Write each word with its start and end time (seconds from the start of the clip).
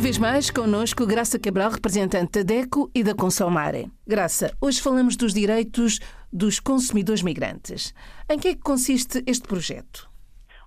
vez 0.00 0.16
mais, 0.16 0.50
connosco 0.50 1.06
Graça 1.06 1.38
Cabral, 1.38 1.72
representante 1.72 2.42
da 2.42 2.54
DECO 2.54 2.90
e 2.94 3.04
da 3.04 3.14
Consomare. 3.14 3.84
Graça, 4.06 4.50
hoje 4.58 4.80
falamos 4.80 5.14
dos 5.14 5.34
direitos 5.34 5.98
dos 6.32 6.58
consumidores 6.58 7.22
migrantes. 7.22 7.92
Em 8.30 8.38
que 8.38 8.48
é 8.48 8.54
que 8.54 8.62
consiste 8.62 9.22
este 9.26 9.46
projeto? 9.46 10.08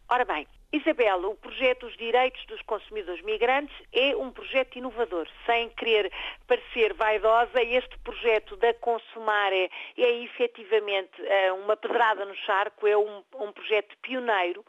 Ora 0.07 0.23
bem, 0.23 0.45
Isabel, 0.71 1.31
o 1.31 1.35
projeto 1.35 1.87
dos 1.87 1.97
direitos 1.97 2.45
dos 2.45 2.61
consumidores 2.61 3.23
migrantes 3.23 3.75
é 3.91 4.15
um 4.15 4.29
projeto 4.29 4.77
inovador. 4.77 5.27
Sem 5.47 5.67
querer 5.69 6.11
parecer 6.45 6.93
vaidosa, 6.93 7.59
este 7.63 7.97
projeto 8.03 8.55
da 8.57 8.71
Consumare 8.75 9.71
é, 9.97 10.01
é 10.03 10.23
efetivamente 10.23 11.19
eh, 11.19 11.51
uma 11.53 11.75
pedrada 11.75 12.23
no 12.23 12.35
charco, 12.35 12.85
é 12.85 12.95
um, 12.95 13.23
um 13.39 13.51
projeto 13.51 13.97
pioneiro, 14.03 14.63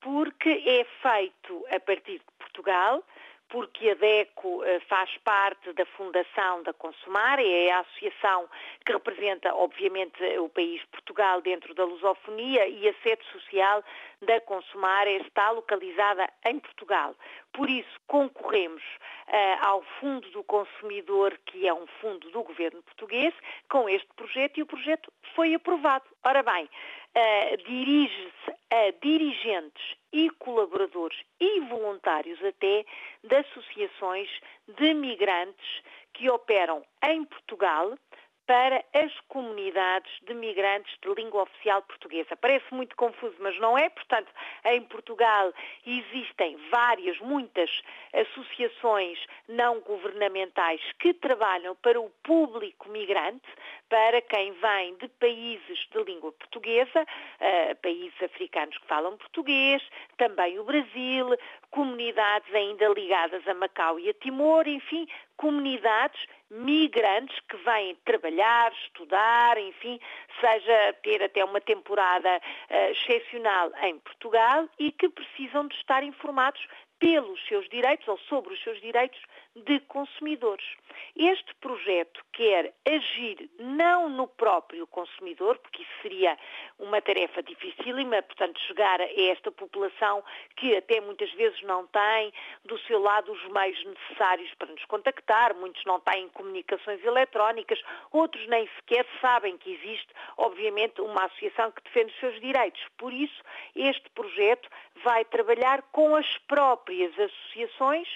porque 0.00 0.48
é 0.48 0.86
feito 1.02 1.66
a 1.70 1.78
partir 1.80 2.18
de 2.18 2.24
Portugal, 2.38 3.04
porque 3.48 3.90
a 3.90 3.94
DECO 3.94 4.64
eh, 4.64 4.80
faz 4.80 5.10
parte 5.18 5.72
da 5.72 5.86
Fundação 5.86 6.62
da 6.62 6.72
Consumar, 6.72 7.38
é 7.38 7.70
a 7.70 7.80
associação 7.80 8.48
que 8.84 8.92
representa, 8.92 9.54
obviamente, 9.54 10.22
o 10.38 10.48
país 10.48 10.82
Portugal 10.86 11.40
dentro 11.40 11.74
da 11.74 11.84
lusofonia 11.84 12.66
e 12.66 12.88
a 12.88 12.94
sede 13.02 13.24
social 13.32 13.84
da 14.22 14.40
Consumar 14.40 15.06
está 15.06 15.50
localizada 15.50 16.28
em 16.44 16.58
Portugal. 16.58 17.14
Por 17.52 17.70
isso, 17.70 17.88
concorremos 18.06 18.82
uh, 18.82 19.66
ao 19.66 19.82
Fundo 20.00 20.28
do 20.30 20.42
Consumidor, 20.44 21.38
que 21.46 21.66
é 21.66 21.72
um 21.72 21.86
fundo 22.00 22.30
do 22.30 22.42
governo 22.42 22.82
português, 22.82 23.34
com 23.68 23.88
este 23.88 24.08
projeto 24.14 24.58
e 24.58 24.62
o 24.62 24.66
projeto 24.66 25.12
foi 25.34 25.54
aprovado. 25.54 26.04
Ora 26.24 26.42
bem, 26.42 26.68
uh, 27.16 27.56
dirige-se 27.66 28.54
a 28.70 28.90
dirigentes 29.02 29.96
e 30.12 30.28
colaboradores 30.30 31.18
e 31.40 31.60
voluntários 31.60 32.42
até 32.44 32.84
de 33.24 33.36
associações 33.36 34.28
de 34.76 34.94
migrantes 34.94 35.82
que 36.12 36.28
operam 36.28 36.84
em 37.04 37.24
Portugal 37.24 37.96
para 38.46 38.84
as 38.94 39.12
comunidades 39.28 40.10
de 40.26 40.34
migrantes 40.34 40.96
de 41.02 41.12
língua 41.14 41.42
oficial 41.42 41.82
portuguesa. 41.82 42.36
Parece 42.36 42.72
muito 42.72 42.94
confuso, 42.96 43.34
mas 43.40 43.58
não 43.58 43.76
é. 43.76 43.88
Portanto, 43.88 44.28
em 44.64 44.80
Portugal 44.82 45.52
existem 45.84 46.56
várias, 46.70 47.18
muitas 47.20 47.70
associações 48.12 49.18
não 49.48 49.80
governamentais 49.80 50.80
que 50.98 51.12
trabalham 51.12 51.74
para 51.76 52.00
o 52.00 52.08
público 52.22 52.88
migrante, 52.88 53.48
para 53.88 54.20
quem 54.22 54.52
vem 54.52 54.96
de 54.96 55.08
países 55.08 55.86
de 55.90 56.02
língua 56.04 56.32
portuguesa, 56.32 57.02
uh, 57.02 57.76
países 57.82 58.20
africanos 58.22 58.76
que 58.78 58.86
falam 58.86 59.16
português, 59.16 59.82
também 60.16 60.58
o 60.58 60.64
Brasil, 60.64 61.36
comunidades 61.70 62.52
ainda 62.54 62.88
ligadas 62.88 63.46
a 63.46 63.54
Macau 63.54 63.98
e 63.98 64.08
a 64.08 64.14
Timor, 64.14 64.66
enfim, 64.66 65.06
comunidades 65.36 66.20
migrantes 66.50 67.38
que 67.48 67.56
vêm 67.56 67.96
trabalhar, 68.04 68.72
estudar, 68.72 69.58
enfim, 69.58 69.98
seja 70.40 70.92
ter 71.02 71.22
até 71.22 71.44
uma 71.44 71.60
temporada 71.60 72.28
uh, 72.38 72.90
excepcional 72.92 73.72
em 73.82 73.98
Portugal 73.98 74.68
e 74.78 74.92
que 74.92 75.08
precisam 75.08 75.66
de 75.66 75.74
estar 75.76 76.02
informados 76.02 76.64
pelos 76.98 77.44
seus 77.46 77.68
direitos 77.68 78.06
ou 78.08 78.18
sobre 78.20 78.54
os 78.54 78.62
seus 78.62 78.80
direitos 78.80 79.20
de 79.64 79.80
consumidores. 79.80 80.66
Este 81.16 81.54
projeto 81.56 82.22
quer 82.32 82.74
agir 82.86 83.48
não 83.58 84.08
no 84.10 84.28
próprio 84.28 84.86
consumidor, 84.86 85.58
porque 85.58 85.82
isso 85.82 85.92
seria 86.02 86.38
uma 86.78 87.00
tarefa 87.00 87.42
dificílima, 87.42 88.20
portanto, 88.22 88.60
chegar 88.60 89.00
a 89.00 89.20
esta 89.20 89.50
população 89.50 90.22
que 90.56 90.76
até 90.76 91.00
muitas 91.00 91.32
vezes 91.32 91.60
não 91.62 91.86
tem 91.86 92.32
do 92.66 92.78
seu 92.80 93.00
lado 93.00 93.32
os 93.32 93.48
meios 93.48 93.82
necessários 93.84 94.52
para 94.54 94.70
nos 94.70 94.84
contactar, 94.84 95.54
muitos 95.54 95.82
não 95.86 95.98
têm 96.00 96.28
comunicações 96.28 97.02
eletrónicas, 97.02 97.80
outros 98.12 98.46
nem 98.48 98.68
sequer 98.76 99.06
sabem 99.22 99.56
que 99.56 99.72
existe, 99.72 100.08
obviamente, 100.36 101.00
uma 101.00 101.24
associação 101.24 101.72
que 101.72 101.82
defende 101.82 102.12
os 102.12 102.20
seus 102.20 102.40
direitos. 102.40 102.82
Por 102.98 103.12
isso, 103.12 103.42
este 103.74 104.08
projeto 104.10 104.68
vai 105.02 105.24
trabalhar 105.24 105.80
com 105.92 106.14
as 106.14 106.38
próprias 106.46 107.12
associações, 107.18 108.08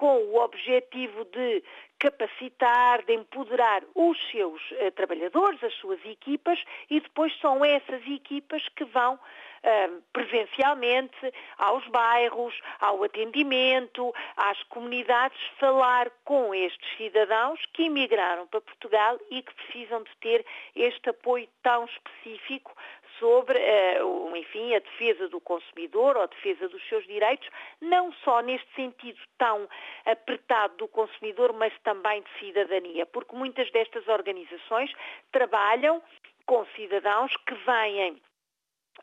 com 0.00 0.16
o 0.16 0.42
objetivo 0.42 1.26
de 1.26 1.62
capacitar, 1.98 3.04
de 3.04 3.12
empoderar 3.12 3.82
os 3.94 4.18
seus 4.30 4.58
uh, 4.70 4.90
trabalhadores, 4.92 5.62
as 5.62 5.74
suas 5.74 6.02
equipas, 6.06 6.58
e 6.88 6.98
depois 7.00 7.38
são 7.38 7.62
essas 7.62 8.00
equipas 8.08 8.66
que 8.70 8.86
vão 8.86 9.16
uh, 9.16 10.02
presencialmente 10.10 11.34
aos 11.58 11.86
bairros, 11.88 12.58
ao 12.80 13.04
atendimento, 13.04 14.10
às 14.38 14.62
comunidades, 14.62 15.38
falar 15.58 16.10
com 16.24 16.54
estes 16.54 16.96
cidadãos 16.96 17.60
que 17.74 17.82
emigraram 17.82 18.46
para 18.46 18.62
Portugal 18.62 19.18
e 19.30 19.42
que 19.42 19.54
precisam 19.54 20.02
de 20.02 20.16
ter 20.22 20.46
este 20.74 21.10
apoio 21.10 21.46
tão 21.62 21.84
específico 21.84 22.74
sobre, 23.20 23.58
uh, 23.58 24.36
enfim, 24.36 24.74
a 24.74 24.80
defesa 24.80 25.28
do 25.28 25.40
consumidor 25.40 26.16
ou 26.16 26.22
a 26.22 26.26
defesa 26.26 26.68
dos 26.68 26.82
seus 26.88 27.06
direitos, 27.06 27.48
não 27.80 28.12
só 28.24 28.40
neste 28.40 28.66
sentido 28.74 29.20
tão 29.38 29.68
apertado 30.06 30.76
do 30.78 30.88
consumidor, 30.88 31.52
mas 31.52 31.72
também 31.84 32.22
de 32.22 32.30
cidadania, 32.40 33.06
porque 33.06 33.36
muitas 33.36 33.70
destas 33.70 34.08
organizações 34.08 34.90
trabalham 35.30 36.02
com 36.46 36.64
cidadãos 36.74 37.32
que 37.46 37.54
vêm 37.54 38.20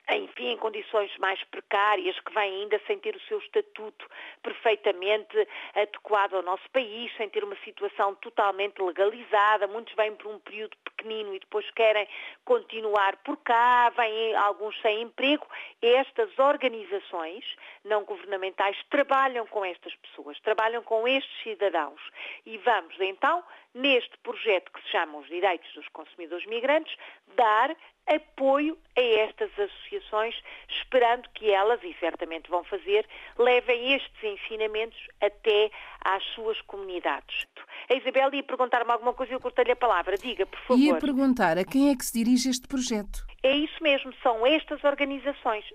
enfim, 0.10 0.52
em 0.52 0.58
condições 0.58 1.12
mais 1.18 1.42
precárias, 1.46 2.18
que 2.20 2.34
vêm 2.34 2.62
ainda 2.62 2.80
sem 2.88 2.98
ter 3.00 3.16
o 3.16 3.22
seu 3.22 3.40
estatuto 3.40 4.10
perfeitamente 4.42 5.48
adequado 5.76 6.36
ao 6.36 6.44
nosso 6.44 6.70
país, 6.72 7.12
sem 7.18 7.30
ter 7.30 7.44
uma 7.44 7.58
situação 7.58 8.16
totalmente 8.16 8.82
legalizada. 8.82 9.68
Muitos 9.68 9.94
vêm 9.96 10.16
por 10.16 10.32
um 10.32 10.40
período 10.40 10.78
pequenino 10.84 11.36
e 11.36 11.40
depois 11.40 11.70
querem 11.72 12.08
continuar 12.46 13.18
por 13.18 13.38
cá, 13.38 13.90
vêm 13.90 14.36
alguns 14.36 14.80
sem 14.82 15.02
emprego. 15.02 15.46
Estas 15.82 16.38
organizações 16.40 17.44
não 17.84 18.04
governamentais 18.06 18.78
trabalham 18.90 19.46
com 19.48 19.66
estas 19.66 19.94
pessoas, 19.96 20.40
trabalham 20.40 20.82
com 20.84 21.08
estes 21.08 21.44
cidadãos. 21.44 22.02
E 22.46 22.58
vamos 22.60 22.96
então, 23.00 23.44
neste 23.74 24.18
projeto 24.20 24.72
que 24.72 24.82
se 24.84 24.90
chama 24.90 25.18
os 25.18 25.28
Direitos 25.28 25.72
dos 25.74 25.88
Consumidores 25.90 26.46
Migrantes, 26.46 26.96
dar 27.36 27.76
apoio 28.08 28.78
a 28.98 29.02
estas 29.02 29.52
associações, 29.60 30.36
esperando 30.70 31.30
que 31.34 31.52
elas, 31.52 31.82
e 31.84 31.96
certamente 32.00 32.50
vão 32.50 32.64
fazer, 32.64 33.06
levem 33.38 33.94
estes 33.94 34.24
ensinamentos 34.24 34.98
até 35.22 35.70
às 36.04 36.24
suas 36.36 36.60
comunidades. 36.62 37.46
A 37.90 37.94
Isabel 37.94 38.34
ia 38.34 38.44
perguntar-me 38.44 38.92
alguma 38.92 39.14
coisa 39.14 39.32
e 39.32 39.36
eu 39.36 39.40
cortei-lhe 39.40 39.72
a 39.72 39.76
palavra. 39.76 40.18
Diga, 40.18 40.46
por 40.46 40.60
favor. 40.60 40.82
Ia 40.82 40.98
perguntar 40.98 41.58
a 41.58 41.66
quem 41.66 41.90
é 41.90 41.96
que 41.96 42.06
se 42.06 42.14
dirige 42.18 42.50
este 42.50 42.68
projeto? 42.68 43.26
É 43.44 43.56
isso 43.56 43.82
mesmo, 43.82 44.14
são 44.24 44.46
estas 44.46 44.84
organizações. 44.84 45.66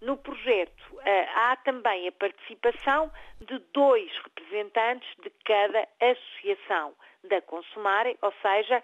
No 0.00 0.16
projeto 0.16 1.00
eh, 1.04 1.28
há 1.34 1.56
também 1.56 2.08
a 2.08 2.12
participação 2.12 3.10
de 3.40 3.58
dois 3.72 4.10
representantes 4.24 5.08
de 5.22 5.30
cada 5.44 5.88
associação 6.00 6.94
da 7.28 7.40
Consumar, 7.42 8.06
ou 8.22 8.32
seja, 8.42 8.82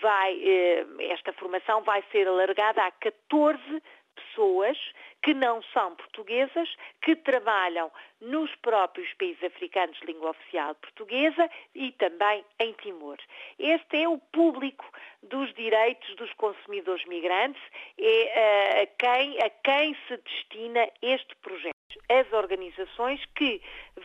vai, 0.00 0.40
eh, 0.44 0.86
esta 1.10 1.32
formação 1.32 1.82
vai 1.82 2.02
ser 2.10 2.26
alargada 2.28 2.82
a 2.82 2.90
14 2.90 3.82
pessoas 4.14 4.76
que 5.22 5.34
não 5.34 5.62
são 5.72 5.94
portuguesas, 5.94 6.68
que 7.00 7.14
trabalham 7.14 7.90
nos 8.20 8.54
próprios 8.56 9.12
países 9.14 9.42
africanos 9.42 9.98
de 10.00 10.06
língua 10.06 10.30
oficial 10.30 10.74
portuguesa 10.76 11.48
e 11.74 11.92
também 11.92 12.44
em 12.58 12.72
Timor. 12.74 13.18
Este 13.58 14.02
é 14.02 14.08
o 14.08 14.18
público 14.18 14.84
dos 15.22 15.52
direitos 15.54 16.14
dos 16.16 16.32
consumidores 16.34 17.04
migrantes, 17.06 17.62
é 17.98 18.82
a 18.82 18.86
quem, 18.86 19.40
a 19.40 19.50
quem 19.50 19.96
se 20.08 20.16
destina 20.16 20.88
este 21.00 21.34
projeto 21.36 21.81
as 22.08 22.32
organizações 22.32 23.24
que 23.34 23.60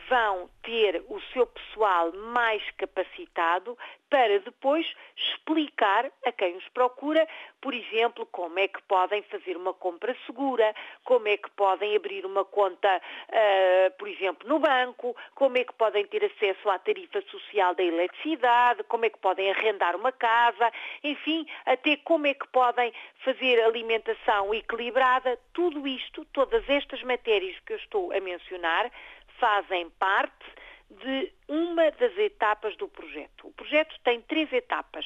vão 0.08 0.48
ter 0.62 1.02
o 1.08 1.20
seu 1.32 1.46
pessoal 1.46 2.12
mais 2.12 2.62
capacitado 2.72 3.76
para 4.10 4.38
depois 4.40 4.86
explicar 5.16 6.10
a 6.24 6.32
quem 6.32 6.56
os 6.56 6.68
procura, 6.68 7.26
por 7.60 7.74
exemplo, 7.74 8.26
como 8.26 8.58
é 8.58 8.68
que 8.68 8.80
podem 8.82 9.22
fazer 9.24 9.56
uma 9.56 9.74
compra 9.74 10.16
segura, 10.26 10.74
como 11.04 11.28
é 11.28 11.36
que 11.36 11.50
podem 11.50 11.96
abrir 11.96 12.24
uma 12.24 12.44
conta, 12.44 12.88
uh, 12.98 13.98
por 13.98 14.08
exemplo, 14.08 14.48
no 14.48 14.58
banco, 14.58 15.16
como 15.34 15.58
é 15.58 15.64
que 15.64 15.72
podem 15.74 16.06
ter 16.06 16.24
acesso 16.24 16.70
à 16.70 16.78
tarifa 16.78 17.20
social 17.22 17.74
da 17.74 17.82
eletricidade, 17.82 18.84
como 18.84 19.04
é 19.04 19.10
que 19.10 19.18
podem 19.18 19.50
arrendar 19.50 19.96
uma 19.96 20.12
casa, 20.12 20.72
enfim, 21.02 21.46
até 21.66 21.96
como 21.96 22.26
é 22.26 22.34
que 22.34 22.46
podem 22.48 22.92
fazer 23.24 23.62
alimentação 23.62 24.54
equilibrada, 24.54 25.38
tudo 25.52 25.86
isto, 25.86 26.24
todas 26.26 26.68
estas 26.68 27.02
matérias 27.02 27.58
que 27.60 27.72
eu 27.72 27.76
estou 27.76 28.12
a 28.12 28.20
mencionar, 28.20 28.90
fazem 29.38 29.88
parte 29.90 30.47
de 30.90 31.32
uma 31.48 31.90
das 31.92 32.16
etapas 32.16 32.76
do 32.76 32.88
projeto. 32.88 33.48
O 33.48 33.52
projeto 33.52 33.94
tem 34.02 34.20
três 34.22 34.52
etapas. 34.52 35.04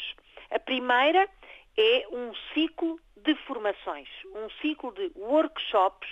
A 0.51 0.59
primeira 0.59 1.29
é 1.77 2.07
um 2.11 2.35
ciclo 2.55 3.01
de 3.17 3.35
formações, 3.47 4.09
um 4.35 4.51
ciclo 4.61 4.93
de 4.93 5.11
workshops 5.17 6.09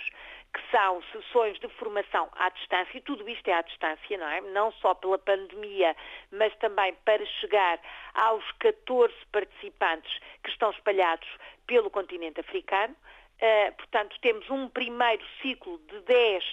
que 0.53 0.61
são 0.69 1.01
sessões 1.13 1.57
de 1.59 1.69
formação 1.69 2.29
à 2.33 2.49
distância, 2.49 2.97
e 2.97 3.01
tudo 3.01 3.27
isto 3.29 3.47
é 3.47 3.53
à 3.53 3.61
distância, 3.61 4.17
não 4.17 4.27
é? 4.27 4.41
Não 4.41 4.71
só 4.73 4.93
pela 4.93 5.17
pandemia, 5.17 5.95
mas 6.29 6.53
também 6.57 6.93
para 7.05 7.25
chegar 7.25 7.79
aos 8.13 8.43
14 8.59 9.13
participantes 9.31 10.19
que 10.43 10.49
estão 10.49 10.71
espalhados 10.71 11.27
pelo 11.65 11.89
continente 11.89 12.41
africano. 12.41 12.95
Uh, 13.41 13.73
portanto, 13.75 14.15
temos 14.21 14.47
um 14.51 14.69
primeiro 14.69 15.25
ciclo 15.41 15.79
de 15.89 15.99
10 16.01 16.43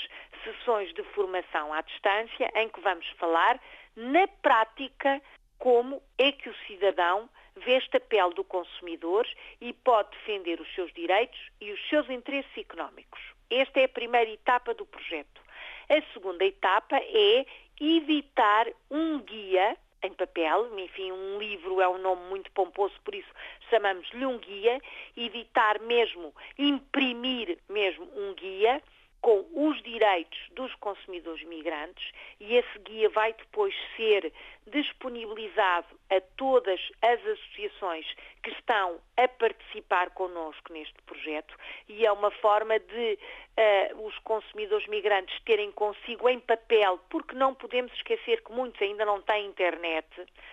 sessões 0.42 0.92
de 0.94 1.02
formação 1.14 1.72
à 1.72 1.82
distância, 1.82 2.50
em 2.54 2.68
que 2.70 2.80
vamos 2.80 3.06
falar, 3.18 3.60
na 3.94 4.26
prática, 4.40 5.20
como 5.58 6.02
é 6.16 6.32
que 6.32 6.48
o 6.48 6.56
cidadão 6.66 7.28
veste 7.56 7.96
a 7.96 8.00
pele 8.00 8.32
do 8.34 8.44
consumidor 8.44 9.26
e 9.60 9.72
pode 9.72 10.10
defender 10.10 10.60
os 10.60 10.74
seus 10.74 10.92
direitos 10.92 11.38
e 11.60 11.72
os 11.72 11.88
seus 11.88 12.08
interesses 12.08 12.56
económicos. 12.56 13.20
Esta 13.50 13.80
é 13.80 13.84
a 13.84 13.88
primeira 13.88 14.30
etapa 14.30 14.72
do 14.72 14.86
projeto. 14.86 15.42
A 15.88 16.00
segunda 16.12 16.44
etapa 16.44 16.96
é 16.96 17.44
evitar 17.80 18.66
um 18.90 19.20
guia 19.20 19.76
em 20.02 20.12
papel, 20.12 20.78
enfim, 20.78 21.10
um 21.12 21.38
livro 21.38 21.80
é 21.80 21.88
um 21.88 21.98
nome 21.98 22.22
muito 22.28 22.50
pomposo, 22.52 22.94
por 23.04 23.14
isso 23.14 23.28
chamamos-lhe 23.68 24.24
um 24.24 24.38
guia, 24.38 24.80
evitar 25.16 25.80
mesmo 25.80 26.34
imprimir 26.56 27.58
mesmo 27.68 28.08
um 28.16 28.34
guia 28.34 28.82
com 29.20 29.44
os 29.52 29.82
direitos 29.82 30.38
dos 30.52 30.74
consumidores 30.76 31.42
migrantes 31.44 32.10
e 32.40 32.54
esse 32.54 32.78
guia 32.80 33.08
vai 33.10 33.32
depois 33.32 33.74
ser 33.96 34.32
disponibilizado 34.66 35.86
a 36.10 36.20
todas 36.36 36.80
as 37.02 37.20
associações 37.26 38.06
que 38.42 38.50
estão 38.50 39.00
a 39.16 39.28
participar 39.28 40.10
connosco 40.10 40.72
neste 40.72 40.94
projeto 41.02 41.54
e 41.88 42.06
é 42.06 42.12
uma 42.12 42.30
forma 42.30 42.78
de 42.78 43.18
uh, 43.58 44.06
os 44.06 44.16
consumidores 44.20 44.86
migrantes 44.86 45.38
terem 45.44 45.72
consigo 45.72 46.28
em 46.28 46.38
papel, 46.38 46.98
porque 47.10 47.34
não 47.34 47.54
podemos 47.54 47.92
esquecer 47.94 48.42
que 48.42 48.52
muitos 48.52 48.80
ainda 48.80 49.04
não 49.04 49.20
têm 49.22 49.46
internet, 49.46 50.06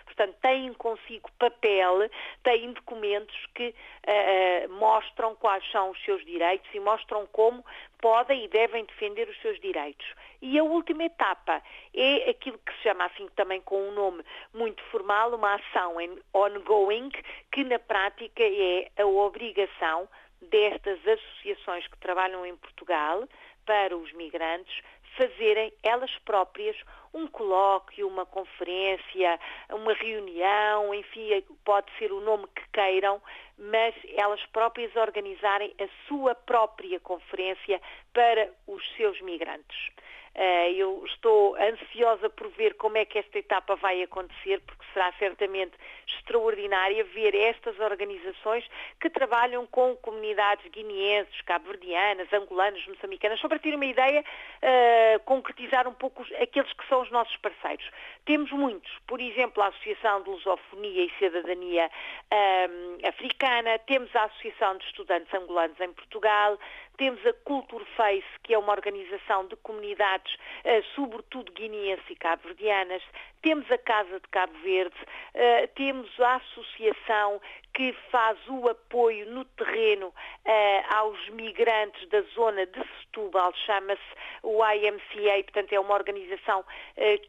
portanto 0.06 0.36
têm 0.42 0.74
consigo 0.74 1.30
papel, 1.38 2.10
têm 2.44 2.74
documentos 2.74 3.36
que 3.54 3.70
uh, 3.70 4.74
mostram 4.74 5.36
quais 5.36 5.64
são 5.72 5.92
os 5.92 6.04
seus 6.04 6.26
direitos 6.26 6.68
e 6.74 6.80
mostram 6.80 7.28
como 7.28 7.64
podem 8.06 8.46
e 8.46 8.48
devem 8.48 8.86
defender 8.86 9.28
os 9.28 9.42
seus 9.42 9.60
direitos. 9.60 10.06
E 10.40 10.60
a 10.60 10.64
última 10.64 11.06
etapa 11.06 11.60
é 11.92 12.30
aquilo 12.30 12.60
que 12.60 12.72
se 12.74 12.84
chama 12.84 13.06
assim 13.06 13.28
também 13.36 13.60
com 13.62 13.82
um 13.82 13.92
nome 13.94 14.24
muito 14.54 14.84
formal, 14.92 15.34
uma 15.34 15.56
ação 15.56 15.96
ongoing, 16.32 17.10
que 17.52 17.64
na 17.64 17.80
prática 17.80 18.44
é 18.44 18.92
a 18.96 19.08
obrigação 19.08 20.08
destas 20.40 21.00
associações 21.08 21.88
que 21.88 21.98
trabalham 21.98 22.46
em 22.46 22.56
Portugal 22.58 23.28
para 23.66 23.98
os 23.98 24.14
migrantes 24.14 24.84
fazerem 25.18 25.74
elas 25.84 26.12
próprias 26.20 26.76
um 27.14 27.28
colóquio, 27.28 28.08
uma 28.08 28.26
conferência, 28.26 29.40
uma 29.70 29.94
reunião, 29.94 30.94
enfim, 30.94 31.42
pode 31.64 31.90
ser 31.98 32.12
o 32.12 32.20
nome 32.20 32.46
que 32.54 32.68
queiram, 32.74 33.22
mas 33.58 33.96
elas 34.18 34.46
próprias 34.48 34.94
organizarem 34.96 35.74
a 35.80 35.88
sua 36.08 36.36
própria 36.36 37.00
conferência 37.00 37.82
para 38.14 38.50
os 38.68 38.84
seus 38.98 39.20
migrantes. 39.22 39.92
Eh, 40.36 40.74
eu 40.74 41.02
estou 41.06 41.56
ansiosa 41.56 42.30
por 42.30 42.50
ver 42.50 42.74
como 42.76 42.98
é 42.98 43.06
que 43.06 43.18
esta 43.18 43.40
etapa 43.40 43.76
vai 43.78 44.04
acontecer, 44.04 44.60
porque 44.68 44.84
será 44.92 45.14
certamente 45.14 45.74
extraordinária 46.08 47.06
ver 47.06 47.34
estas 47.34 47.80
organizações 47.80 48.66
que 49.00 49.10
trabalham 49.10 49.66
com 49.66 49.96
comunidades 49.96 50.70
guineenses, 50.72 51.42
cabo-verdianas, 51.42 52.32
angolanas, 52.34 52.86
moçambicanas, 52.86 53.40
só 53.40 53.48
para 53.48 53.60
ter 53.60 53.74
uma 53.76 53.86
ideia, 53.86 54.22
uh, 54.22 55.20
concretizar 55.24 55.88
um 55.88 55.94
pouco 55.94 56.26
aqueles 56.42 56.72
que 56.74 56.88
são 56.88 57.02
os 57.02 57.12
nossos 57.12 57.36
parceiros. 57.38 57.90
Temos 58.26 58.52
muitos, 58.52 58.92
por 59.08 59.22
exemplo, 59.22 59.64
a 59.64 59.68
Associação 59.68 60.22
de 60.24 60.30
Lusofonia 60.30 61.06
e 61.06 61.12
Cidadania 61.18 61.90
uh, 61.90 63.08
Africana, 63.08 63.80
temos 63.80 64.14
a 64.16 64.26
Associação 64.26 64.78
de 64.78 64.86
Estudantes 64.86 65.34
Angolanos 65.34 65.80
em 65.80 65.94
Portugal, 65.94 66.60
temos 66.98 67.26
a 67.26 67.34
Culture 67.34 67.86
Face, 67.96 68.26
que 68.44 68.54
é 68.54 68.58
uma 68.58 68.72
organização 68.72 69.48
de 69.48 69.56
comunidades, 69.58 70.34
uh, 70.36 70.84
sobretudo 70.96 71.52
guineenses 71.52 72.06
e 72.10 72.16
cabo-verdianas. 72.16 73.04
Temos 73.42 73.70
a 73.72 73.78
Casa 73.78 74.20
de 74.20 74.28
Cabo 74.30 74.54
Verde, 74.64 74.96
uh, 75.02 75.68
temos 75.76 76.10
a 76.20 76.36
associação 76.36 77.42
que 77.74 77.94
faz 78.10 78.38
o 78.48 78.70
apoio 78.70 79.30
no 79.30 79.44
terreno 79.46 80.08
uh, 80.08 80.96
aos 80.96 81.30
migrantes 81.30 82.08
da 82.10 82.22
zona 82.34 82.66
de 82.66 82.82
Setúbal, 83.00 83.54
chama-se 83.66 84.02
o 84.44 84.64
IMCA, 84.64 85.44
portanto 85.44 85.74
é 85.74 85.80
uma 85.80 85.94
organização 85.94 86.64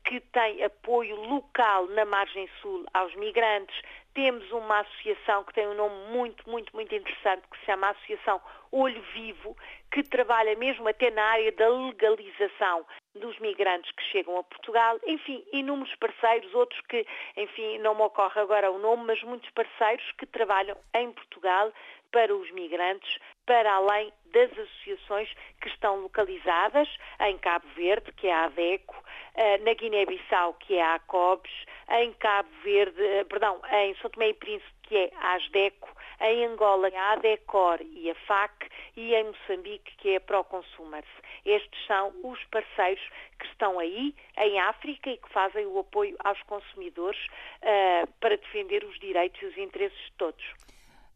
que 0.05 0.21
tem 0.21 0.63
apoio 0.63 1.17
local 1.17 1.87
na 1.89 2.05
margem 2.05 2.49
sul 2.61 2.85
aos 2.93 3.15
migrantes. 3.17 3.77
Temos 4.17 4.51
uma 4.51 4.81
associação 4.81 5.45
que 5.45 5.53
tem 5.53 5.69
um 5.69 5.75
nome 5.75 6.11
muito, 6.11 6.49
muito, 6.49 6.75
muito 6.75 6.95
interessante, 6.95 7.43
que 7.53 7.59
se 7.59 7.67
chama 7.67 7.91
Associação 7.91 8.41
Olho 8.73 9.03
Vivo, 9.13 9.55
que 9.93 10.03
trabalha 10.03 10.57
mesmo 10.57 10.89
até 10.89 11.11
na 11.11 11.23
área 11.23 11.53
da 11.53 11.69
legalização 11.69 12.87
dos 13.15 13.39
migrantes 13.41 13.93
que 13.93 14.03
chegam 14.05 14.39
a 14.39 14.43
Portugal, 14.43 14.99
enfim, 15.07 15.45
inúmeros 15.53 15.95
parceiros, 15.97 16.55
outros 16.55 16.81
que, 16.89 17.07
enfim, 17.37 17.77
não 17.81 17.95
me 17.95 18.01
ocorre 18.05 18.41
agora 18.41 18.71
o 18.71 18.79
nome, 18.79 19.05
mas 19.05 19.23
muitos 19.23 19.51
parceiros 19.51 20.11
que 20.13 20.25
trabalham 20.25 20.79
em 20.95 21.13
Portugal 21.13 21.71
para 22.11 22.35
os 22.35 22.51
migrantes, 22.53 23.19
para 23.47 23.73
além 23.73 24.13
das 24.33 24.51
associações 24.53 25.33
que 25.61 25.69
estão 25.69 26.01
localizadas 26.01 26.89
em 27.21 27.39
Cabo 27.39 27.67
Verde, 27.75 28.13
que 28.13 28.27
é 28.27 28.33
a 28.33 28.45
ADECO, 28.45 28.97
eh, 29.35 29.59
na 29.59 29.73
Guiné-Bissau, 29.75 30.55
que 30.55 30.75
é 30.75 30.83
a 30.83 30.95
ACOBS, 30.97 31.51
em 31.91 32.13
Cabo 32.15 32.49
Verde, 32.63 33.03
eh, 33.03 33.25
perdão, 33.25 33.61
em 33.71 33.95
São 33.97 34.11
Tomé 34.11 34.31
e 34.31 34.35
Príncipe, 34.35 34.77
que 34.83 34.97
é 34.97 35.11
a 35.17 35.35
ASDECO, 35.35 35.89
em 36.21 36.47
Angola, 36.47 36.89
a 36.95 37.13
ADECOR 37.13 37.81
e 37.83 38.11
a 38.11 38.15
FAC, 38.15 38.69
e 38.97 39.15
em 39.15 39.25
Moçambique, 39.25 39.97
que 39.99 40.11
é 40.11 40.17
a 40.17 40.21
ProConsumers. 40.21 41.09
Estes 41.45 41.87
são 41.87 42.13
os 42.25 42.43
parceiros 42.45 43.03
que 43.39 43.47
estão 43.47 43.79
aí, 43.79 44.15
em 44.39 44.59
África, 44.61 45.11
e 45.11 45.19
que 45.19 45.29
fazem 45.31 45.67
o 45.67 45.79
apoio 45.79 46.17
aos 46.21 46.41
consumidores 46.45 47.21
uh, 47.63 48.07
para 48.21 48.37
defender 48.37 48.85
os 48.85 48.99
direitos 48.99 49.41
e 49.43 49.47
os 49.47 49.59
interesses 49.59 49.99
de 49.99 50.13
todos. 50.13 50.45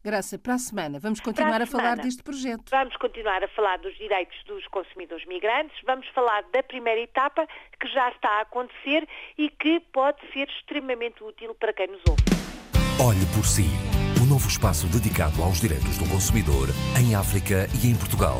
Graça, 0.03 0.39
para 0.39 0.55
a 0.55 0.57
semana 0.57 0.99
vamos 0.99 1.19
continuar 1.19 1.61
a, 1.61 1.63
a, 1.63 1.67
falar 1.67 1.97
deste 1.97 2.23
projeto. 2.23 2.63
Vamos 2.71 2.95
continuar 2.97 3.43
a 3.43 3.47
falar 3.49 3.77
dos 3.77 3.95
direitos 3.97 4.35
dos 4.45 4.65
consumidores 4.67 5.25
migrantes, 5.27 5.77
vamos 5.85 6.07
falar 6.09 6.43
da 6.51 6.63
primeira 6.63 7.01
etapa 7.01 7.47
que 7.79 7.87
já 7.87 8.09
está 8.09 8.29
a 8.39 8.41
acontecer 8.41 9.07
e 9.37 9.49
que 9.49 9.79
pode 9.93 10.19
ser 10.33 10.49
extremamente 10.49 11.23
útil 11.23 11.53
para 11.55 11.71
quem 11.71 11.87
nos 11.87 12.01
ouve. 12.09 12.23
Olhe 12.99 13.25
por 13.35 13.45
si, 13.45 13.65
o 14.21 14.25
novo 14.25 14.47
espaço 14.47 14.87
dedicado 14.87 15.41
aos 15.43 15.61
direitos 15.61 15.97
do 15.97 16.09
consumidor 16.09 16.69
em 16.99 17.13
África 17.13 17.67
e 17.83 17.87
em 17.87 17.95
Portugal. 17.95 18.39